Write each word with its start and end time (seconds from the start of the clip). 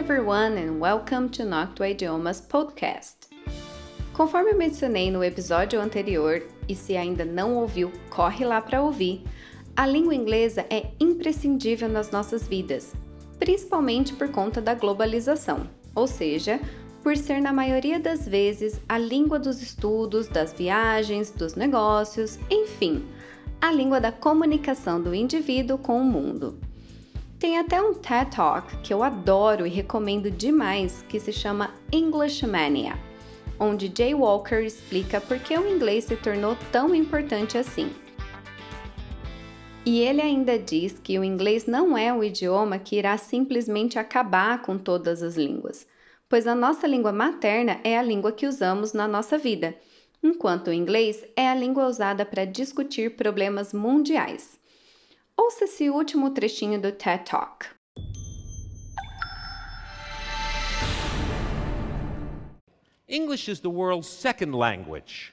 everyone 0.00 0.56
and 0.56 0.80
welcome 0.80 1.28
to 1.28 1.44
Noctua 1.44 1.90
Idiomas 1.90 2.40
Podcast. 2.40 3.28
Conforme 4.14 4.54
mencionei 4.54 5.10
no 5.10 5.22
episódio 5.22 5.78
anterior, 5.78 6.42
e 6.66 6.74
se 6.74 6.96
ainda 6.96 7.22
não 7.22 7.56
ouviu, 7.56 7.92
corre 8.08 8.46
lá 8.46 8.62
para 8.62 8.80
ouvir, 8.80 9.22
a 9.76 9.86
língua 9.86 10.14
inglesa 10.14 10.64
é 10.70 10.86
imprescindível 10.98 11.86
nas 11.86 12.10
nossas 12.10 12.48
vidas, 12.48 12.94
principalmente 13.38 14.14
por 14.14 14.30
conta 14.30 14.58
da 14.58 14.72
globalização, 14.72 15.68
ou 15.94 16.06
seja, 16.06 16.58
por 17.02 17.14
ser 17.14 17.42
na 17.42 17.52
maioria 17.52 18.00
das 18.00 18.26
vezes 18.26 18.80
a 18.88 18.96
língua 18.96 19.38
dos 19.38 19.60
estudos, 19.60 20.28
das 20.28 20.54
viagens, 20.54 21.30
dos 21.30 21.54
negócios, 21.56 22.38
enfim, 22.50 23.04
a 23.60 23.70
língua 23.70 24.00
da 24.00 24.10
comunicação 24.10 24.98
do 24.98 25.14
indivíduo 25.14 25.76
com 25.76 26.00
o 26.00 26.04
mundo. 26.04 26.69
Tem 27.40 27.56
até 27.56 27.80
um 27.80 27.94
TED 27.94 28.36
Talk 28.36 28.76
que 28.82 28.92
eu 28.92 29.02
adoro 29.02 29.66
e 29.66 29.70
recomendo 29.70 30.30
demais 30.30 31.02
que 31.08 31.18
se 31.18 31.32
chama 31.32 31.72
English 31.90 32.46
Mania, 32.46 32.98
onde 33.58 33.90
Jay 33.96 34.14
Walker 34.14 34.62
explica 34.62 35.22
por 35.22 35.38
que 35.38 35.56
o 35.56 35.66
inglês 35.66 36.04
se 36.04 36.16
tornou 36.16 36.54
tão 36.70 36.94
importante 36.94 37.56
assim. 37.56 37.90
E 39.86 40.00
ele 40.00 40.20
ainda 40.20 40.58
diz 40.58 41.00
que 41.02 41.18
o 41.18 41.24
inglês 41.24 41.64
não 41.64 41.96
é 41.96 42.12
um 42.12 42.22
idioma 42.22 42.78
que 42.78 42.96
irá 42.96 43.16
simplesmente 43.16 43.98
acabar 43.98 44.60
com 44.60 44.76
todas 44.76 45.22
as 45.22 45.34
línguas, 45.34 45.86
pois 46.28 46.46
a 46.46 46.54
nossa 46.54 46.86
língua 46.86 47.10
materna 47.10 47.80
é 47.82 47.98
a 47.98 48.02
língua 48.02 48.32
que 48.32 48.46
usamos 48.46 48.92
na 48.92 49.08
nossa 49.08 49.38
vida 49.38 49.74
enquanto 50.22 50.68
o 50.68 50.74
inglês 50.74 51.24
é 51.34 51.48
a 51.48 51.54
língua 51.54 51.86
usada 51.86 52.26
para 52.26 52.44
discutir 52.44 53.16
problemas 53.16 53.72
mundiais. 53.72 54.59
Ouça 55.42 55.64
esse 55.64 55.88
último 55.88 56.28
trechinho 56.34 56.78
do 56.78 56.92
TED 56.92 57.24
Talk. 57.24 57.74
English 63.08 63.48
is 63.48 63.60
the 63.60 63.70
world's 63.70 64.06
second 64.06 64.52
language. 64.52 65.32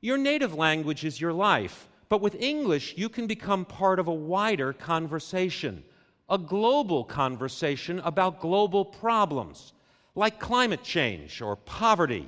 Your 0.00 0.16
native 0.16 0.54
language 0.54 1.04
is 1.04 1.20
your 1.20 1.34
life, 1.34 1.86
but 2.08 2.22
with 2.22 2.34
English, 2.36 2.94
you 2.96 3.10
can 3.10 3.26
become 3.26 3.66
part 3.66 3.98
of 3.98 4.08
a 4.08 4.14
wider 4.14 4.72
conversation, 4.72 5.84
a 6.30 6.38
global 6.38 7.04
conversation 7.04 8.00
about 8.06 8.40
global 8.40 8.86
problems, 8.86 9.74
like 10.14 10.40
climate 10.40 10.82
change 10.82 11.42
or 11.42 11.56
poverty 11.56 12.26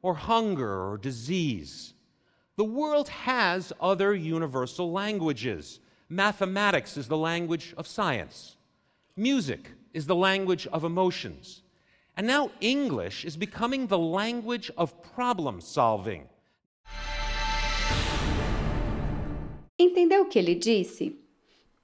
or 0.00 0.14
hunger 0.14 0.92
or 0.92 0.96
disease. 0.96 1.94
The 2.54 2.64
world 2.64 3.08
has 3.08 3.72
other 3.80 4.14
universal 4.14 4.92
languages. 4.92 5.80
Mathematics 6.08 6.96
is 6.96 7.08
the 7.08 7.16
language 7.16 7.74
of 7.76 7.88
science. 7.88 8.56
Music 9.16 9.72
is 9.92 10.06
the 10.06 10.14
language 10.14 10.68
of 10.68 10.84
emotions. 10.84 11.62
And 12.16 12.28
now 12.28 12.52
English 12.60 13.24
is 13.24 13.36
becoming 13.36 13.88
the 13.88 13.98
language 13.98 14.70
of 14.78 15.02
problem 15.02 15.60
solving. 15.60 16.28
Entendeu 19.76 20.22
o 20.22 20.28
que 20.28 20.38
ele 20.38 20.54
disse? 20.54 21.18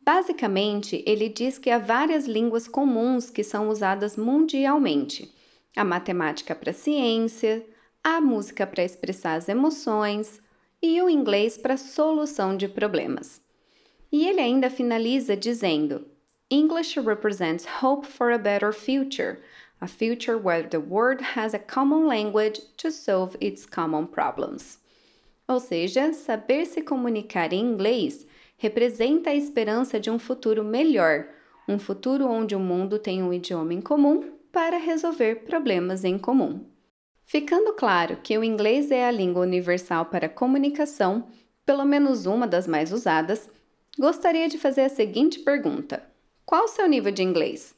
Basicamente, 0.01 1.03
ele 1.05 1.29
diz 1.29 1.59
que 1.59 1.71
há 1.71 1.79
várias 1.79 2.27
línguas 2.27 2.69
comuns 2.69 3.29
que 3.29 3.43
são 3.43 3.69
usadas 3.69 4.17
mundialmente: 4.17 5.35
a 5.75 5.85
matemática 5.85 6.55
para 6.55 6.73
ciência, 6.73 7.67
a 8.05 8.21
música 8.21 8.69
para 8.69 8.85
expressar 8.85 9.35
as 9.35 9.49
emoções 9.49 10.41
e 10.81 11.03
o 11.03 11.11
inglês 11.11 11.59
para 11.59 11.77
solução 11.77 12.57
de 12.57 12.69
problemas. 12.69 13.43
E 14.13 14.29
ele 14.29 14.41
ainda 14.41 14.69
finaliza 14.69 15.35
dizendo: 15.35 16.07
English 16.51 17.01
represents 17.01 17.67
hope 17.83 18.07
for 18.07 18.31
a 18.31 18.39
better 18.39 18.75
future, 18.75 19.39
a 19.81 19.89
future 19.89 20.37
where 20.37 20.69
the 20.69 20.79
world 20.79 21.23
has 21.35 21.55
a 21.55 21.59
common 21.59 22.07
language 22.07 22.61
to 22.77 22.91
solve 22.91 23.37
its 23.41 23.65
common 23.65 24.07
problems. 24.07 24.79
Ou 25.49 25.59
seja, 25.59 26.13
saber 26.13 26.67
se 26.67 26.83
comunicar 26.83 27.53
em 27.53 27.61
inglês 27.61 28.27
representa 28.59 29.31
a 29.31 29.35
esperança 29.35 29.99
de 29.99 30.11
um 30.11 30.19
futuro 30.19 30.63
melhor, 30.63 31.27
um 31.67 31.79
futuro 31.79 32.27
onde 32.27 32.55
o 32.55 32.61
mundo 32.61 32.99
tem 32.99 33.23
um 33.23 33.33
idioma 33.33 33.75
em 33.75 33.81
comum 33.81 34.31
para 34.53 34.77
resolver 34.77 35.45
problemas 35.47 36.05
em 36.05 36.19
comum. 36.19 36.65
Ficando 37.25 37.73
claro 37.73 38.19
que 38.23 38.37
o 38.37 38.45
inglês 38.45 38.91
é 38.91 39.07
a 39.07 39.11
língua 39.11 39.43
universal 39.43 40.05
para 40.05 40.29
comunicação, 40.29 41.27
pelo 41.65 41.85
menos 41.85 42.27
uma 42.27 42.47
das 42.47 42.67
mais 42.67 42.93
usadas, 42.93 43.51
gostaria 43.99 44.49
de 44.49 44.59
fazer 44.59 44.83
a 44.83 44.89
seguinte 44.89 45.41
pergunta: 45.41 46.03
Qual 46.45 46.65
o 46.65 46.69
seu 46.69 46.87
nível 46.89 47.13
de 47.13 47.23
inglês? 47.23 47.75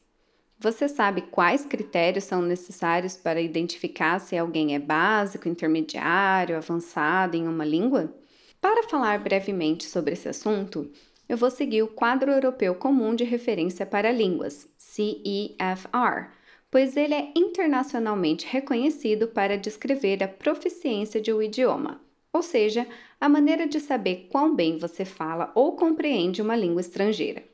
Você 0.59 0.89
sabe 0.89 1.23
quais 1.23 1.65
critérios 1.65 2.25
são 2.25 2.41
necessários 2.41 3.17
para 3.17 3.41
identificar 3.41 4.19
se 4.19 4.37
alguém 4.37 4.75
é 4.75 4.79
básico, 4.79 5.49
intermediário, 5.49 6.57
avançado 6.57 7.37
em 7.37 7.47
uma 7.47 7.65
língua? 7.65 8.15
Para 8.61 8.89
falar 8.89 9.19
brevemente 9.19 9.85
sobre 9.85 10.15
esse 10.15 10.29
assunto, 10.29 10.91
eu 11.29 11.37
vou 11.37 11.51
seguir 11.51 11.83
o 11.83 11.89
Quadro 11.89 12.31
Europeu 12.31 12.75
Comum 12.75 13.15
de 13.15 13.25
Referência 13.25 13.85
para 13.85 14.13
Línguas, 14.13 14.69
CEFR 14.79 16.31
pois 16.75 16.97
ele 16.97 17.15
é 17.15 17.31
internacionalmente 17.37 18.49
reconhecido 18.51 19.29
para 19.29 19.57
descrever 19.57 20.25
a 20.25 20.27
proficiência 20.27 21.21
de 21.21 21.33
um 21.33 21.41
idioma, 21.41 22.01
ou 22.35 22.43
seja, 22.43 22.85
a 23.21 23.29
maneira 23.29 23.65
de 23.65 23.79
saber 23.79 24.29
quão 24.31 24.57
bem 24.57 24.77
você 24.77 25.05
fala 25.05 25.53
ou 25.55 25.77
compreende 25.77 26.43
uma 26.43 26.57
língua 26.57 26.81
estrangeira. 26.81 27.45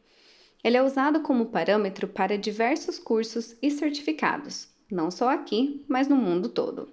Ele 0.65 0.79
é 0.79 0.83
usado 0.83 1.21
como 1.21 1.47
parâmetro 1.47 2.09
para 2.09 2.39
diversos 2.39 2.99
cursos 2.99 3.55
e 3.61 3.71
certificados, 3.71 4.69
não 4.91 5.11
só 5.11 5.29
aqui, 5.29 5.85
mas 5.87 6.09
no 6.09 6.17
mundo 6.17 6.49
todo. 6.49 6.91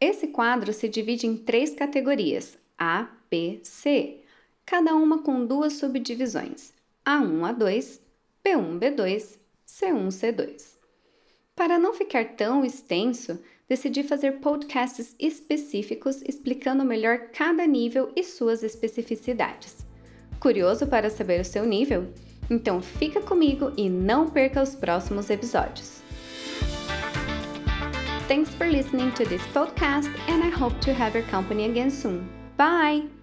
Esse 0.00 0.26
quadro 0.26 0.72
se 0.72 0.88
divide 0.88 1.28
em 1.28 1.36
três 1.36 1.74
categorias: 1.74 2.58
A, 2.76 3.08
B, 3.30 3.60
C, 3.62 4.20
cada 4.66 4.96
uma 4.96 5.22
com 5.22 5.46
duas 5.46 5.74
subdivisões: 5.74 6.72
A1, 7.06 7.56
A2, 7.56 8.00
B1, 8.44 8.78
B2 8.80 9.38
C1, 9.64 10.08
C2. 10.08 10.76
Para 11.54 11.78
não 11.78 11.92
ficar 11.92 12.36
tão 12.36 12.64
extenso, 12.64 13.40
decidi 13.68 14.02
fazer 14.02 14.40
podcasts 14.40 15.14
específicos 15.18 16.22
explicando 16.22 16.84
melhor 16.84 17.28
cada 17.32 17.66
nível 17.66 18.10
e 18.16 18.24
suas 18.24 18.62
especificidades. 18.62 19.86
Curioso 20.40 20.86
para 20.86 21.10
saber 21.10 21.40
o 21.40 21.44
seu 21.44 21.66
nível? 21.66 22.08
Então 22.50 22.80
fica 22.80 23.20
comigo 23.20 23.72
e 23.76 23.90
não 23.90 24.28
perca 24.28 24.62
os 24.62 24.74
próximos 24.74 25.28
episódios. 25.28 26.02
Thanks 28.26 28.50
for 28.54 28.66
listening 28.66 29.10
to 29.12 29.24
this 29.24 29.42
podcast 29.52 30.10
and 30.28 30.44
I 30.44 30.50
hope 30.50 30.78
to 30.80 30.92
have 30.92 31.16
your 31.16 31.26
company 31.30 31.64
again 31.64 31.90
soon. 31.90 32.28
Bye! 32.56 33.17